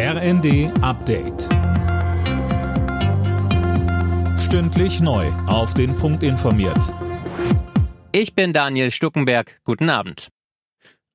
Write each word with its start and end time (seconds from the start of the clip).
RND 0.00 0.70
Update. 0.80 1.48
Stündlich 4.38 5.00
neu. 5.00 5.26
Auf 5.48 5.74
den 5.74 5.96
Punkt 5.96 6.22
informiert. 6.22 6.94
Ich 8.12 8.36
bin 8.36 8.52
Daniel 8.52 8.92
Stuckenberg. 8.92 9.58
Guten 9.64 9.90
Abend. 9.90 10.28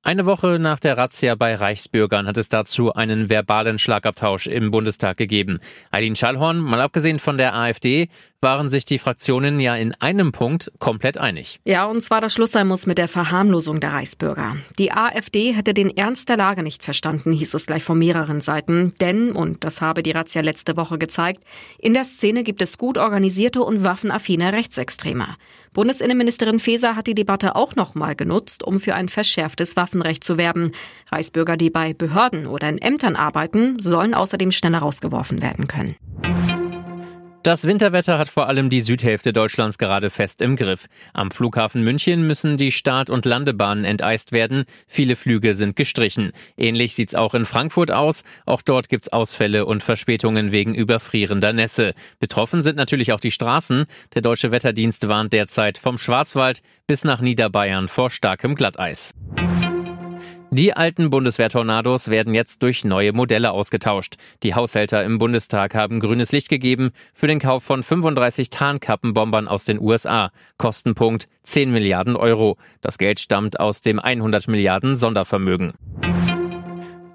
Eine 0.02 0.26
Woche 0.26 0.58
nach 0.58 0.80
der 0.80 0.98
Razzia 0.98 1.34
bei 1.34 1.54
Reichsbürgern 1.54 2.26
hat 2.26 2.36
es 2.36 2.50
dazu 2.50 2.92
einen 2.92 3.30
verbalen 3.30 3.78
Schlagabtausch 3.78 4.48
im 4.48 4.70
Bundestag 4.70 5.16
gegeben. 5.16 5.60
Eileen 5.90 6.14
Schallhorn, 6.14 6.58
mal 6.58 6.82
abgesehen 6.82 7.18
von 7.18 7.38
der 7.38 7.54
AfD, 7.54 8.10
waren 8.44 8.68
sich 8.68 8.84
die 8.84 8.98
Fraktionen 8.98 9.58
ja 9.58 9.74
in 9.74 9.92
einem 9.94 10.30
Punkt 10.30 10.70
komplett 10.78 11.18
einig. 11.18 11.58
Ja, 11.64 11.86
und 11.86 12.00
zwar, 12.02 12.20
dass 12.20 12.34
Schluss 12.34 12.52
sein 12.52 12.68
muss 12.68 12.86
mit 12.86 12.98
der 12.98 13.08
Verharmlosung 13.08 13.80
der 13.80 13.92
Reichsbürger. 13.92 14.56
Die 14.78 14.92
AfD 14.92 15.52
hätte 15.52 15.74
den 15.74 15.96
Ernst 15.96 16.28
der 16.28 16.36
Lage 16.36 16.62
nicht 16.62 16.84
verstanden, 16.84 17.32
hieß 17.32 17.54
es 17.54 17.66
gleich 17.66 17.82
von 17.82 17.98
mehreren 17.98 18.40
Seiten. 18.40 18.94
Denn, 19.00 19.32
und 19.32 19.64
das 19.64 19.80
habe 19.80 20.04
die 20.04 20.12
Razzia 20.12 20.42
letzte 20.42 20.76
Woche 20.76 20.98
gezeigt, 20.98 21.42
in 21.78 21.94
der 21.94 22.04
Szene 22.04 22.44
gibt 22.44 22.62
es 22.62 22.78
gut 22.78 22.98
organisierte 22.98 23.62
und 23.62 23.82
waffenaffine 23.82 24.52
Rechtsextreme. 24.52 25.26
Bundesinnenministerin 25.72 26.60
Faeser 26.60 26.94
hat 26.94 27.08
die 27.08 27.16
Debatte 27.16 27.56
auch 27.56 27.74
nochmal 27.74 28.14
genutzt, 28.14 28.62
um 28.62 28.78
für 28.78 28.94
ein 28.94 29.08
verschärftes 29.08 29.74
Waffenrecht 29.74 30.22
zu 30.22 30.38
werben. 30.38 30.70
Reichsbürger, 31.10 31.56
die 31.56 31.70
bei 31.70 31.94
Behörden 31.94 32.46
oder 32.46 32.68
in 32.68 32.78
Ämtern 32.78 33.16
arbeiten, 33.16 33.80
sollen 33.80 34.14
außerdem 34.14 34.52
schneller 34.52 34.78
rausgeworfen 34.78 35.42
werden 35.42 35.66
können. 35.66 35.96
Das 37.44 37.66
Winterwetter 37.66 38.16
hat 38.16 38.28
vor 38.28 38.48
allem 38.48 38.70
die 38.70 38.80
Südhälfte 38.80 39.34
Deutschlands 39.34 39.76
gerade 39.76 40.08
fest 40.08 40.40
im 40.40 40.56
Griff. 40.56 40.86
Am 41.12 41.30
Flughafen 41.30 41.84
München 41.84 42.26
müssen 42.26 42.56
die 42.56 42.72
Start- 42.72 43.10
und 43.10 43.26
Landebahnen 43.26 43.84
enteist 43.84 44.32
werden. 44.32 44.64
Viele 44.86 45.14
Flüge 45.14 45.54
sind 45.54 45.76
gestrichen. 45.76 46.32
Ähnlich 46.56 46.94
sieht's 46.94 47.14
auch 47.14 47.34
in 47.34 47.44
Frankfurt 47.44 47.90
aus. 47.90 48.24
Auch 48.46 48.62
dort 48.62 48.88
gibt's 48.88 49.10
Ausfälle 49.10 49.66
und 49.66 49.82
Verspätungen 49.82 50.52
wegen 50.52 50.74
überfrierender 50.74 51.52
Nässe. 51.52 51.92
Betroffen 52.18 52.62
sind 52.62 52.76
natürlich 52.76 53.12
auch 53.12 53.20
die 53.20 53.30
Straßen. 53.30 53.84
Der 54.14 54.22
Deutsche 54.22 54.50
Wetterdienst 54.50 55.06
warnt 55.06 55.34
derzeit 55.34 55.76
vom 55.76 55.98
Schwarzwald 55.98 56.62
bis 56.86 57.04
nach 57.04 57.20
Niederbayern 57.20 57.88
vor 57.88 58.08
starkem 58.08 58.54
Glatteis. 58.54 59.12
Die 60.56 60.72
alten 60.72 61.10
Bundeswehr-Tornados 61.10 62.10
werden 62.10 62.32
jetzt 62.32 62.62
durch 62.62 62.84
neue 62.84 63.12
Modelle 63.12 63.50
ausgetauscht. 63.50 64.18
Die 64.44 64.54
Haushälter 64.54 65.02
im 65.02 65.18
Bundestag 65.18 65.74
haben 65.74 65.98
grünes 65.98 66.30
Licht 66.30 66.48
gegeben 66.48 66.92
für 67.12 67.26
den 67.26 67.40
Kauf 67.40 67.64
von 67.64 67.82
35 67.82 68.50
Tarnkappenbombern 68.50 69.48
aus 69.48 69.64
den 69.64 69.80
USA. 69.80 70.30
Kostenpunkt 70.56 71.26
10 71.42 71.72
Milliarden 71.72 72.14
Euro. 72.14 72.56
Das 72.82 72.98
Geld 72.98 73.18
stammt 73.18 73.58
aus 73.58 73.80
dem 73.80 73.98
100 73.98 74.46
Milliarden 74.46 74.94
Sondervermögen. 74.94 75.72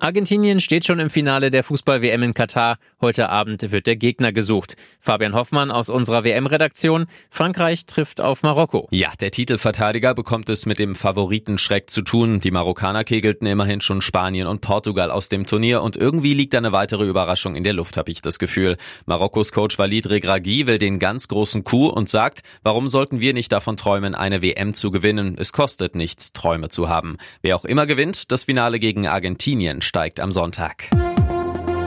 Argentinien 0.02 0.62
steht 0.62 0.86
schon 0.86 1.00
im 1.00 1.10
Finale 1.10 1.52
der 1.52 1.62
Fußball-WM 1.62 2.24
in 2.24 2.34
Katar. 2.34 2.78
Heute 3.02 3.28
Abend 3.28 3.70
wird 3.70 3.86
der 3.86 3.98
Gegner 3.98 4.32
gesucht. 4.32 4.78
Fabian 5.02 5.34
Hoffmann 5.34 5.72
aus 5.72 5.90
unserer 5.90 6.24
WM-Redaktion. 6.24 7.08
Frankreich 7.30 7.86
trifft 7.86 8.22
auf 8.22 8.42
Marokko. 8.42 8.88
Ja, 8.92 9.12
der 9.20 9.32
Titelverteidiger 9.32 10.16
bekommt 10.16 10.48
es 10.50 10.66
mit 10.66 10.80
dem 10.80 10.96
Favoritenschreck 10.96 11.90
zu 11.90 12.02
tun. 12.02 12.40
Die 12.40 12.52
Marokkaner 12.52 13.04
kegelten 13.04 13.46
immerhin 13.46 13.82
schon 13.82 14.02
Spanien 14.02 14.48
und 14.48 14.62
Portugal 14.62 15.12
aus 15.12 15.28
dem 15.28 15.46
Turnier 15.46 15.82
und 15.82 15.98
irgendwie 15.98 16.34
liegt 16.34 16.56
eine 16.56 16.72
weitere 16.72 17.04
Überraschung 17.04 17.56
in 17.56 17.66
der 17.66 17.74
Luft, 17.74 17.98
habe 17.98 18.10
ich 18.12 18.22
das 18.22 18.40
Gefühl. 18.40 18.78
Marokkos 19.06 19.52
Coach 19.52 19.78
Walid 19.80 20.10
Regragui 20.10 20.66
will 20.66 20.80
den 20.80 21.00
ganz 21.00 21.28
großen 21.28 21.66
Coup 21.66 21.92
und 21.92 22.08
sagt, 22.08 22.40
warum 22.64 22.88
sollten 22.88 23.20
wir 23.20 23.34
nicht 23.34 23.52
davon 23.52 23.76
träumen, 23.76 24.16
eine 24.16 24.42
WM 24.42 24.74
zu 24.74 24.92
gewinnen? 24.92 25.36
Es 25.38 25.52
kostet 25.52 25.96
nichts, 25.96 26.32
Träume 26.32 26.70
zu 26.70 26.88
haben. 26.88 27.18
Wer 27.42 27.58
auch 27.58 27.66
immer 27.66 27.86
gewinnt, 27.86 28.32
das 28.32 28.46
Finale 28.46 28.80
gegen 28.80 29.06
Argentinien 29.06 29.82
steigt 29.90 30.20
am 30.20 30.32
Sonntag. 30.32 30.92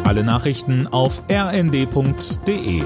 Alle 0.03 0.25
Nachrichten 0.25 0.89
auf 0.89 1.23
rnd.de 1.31 2.83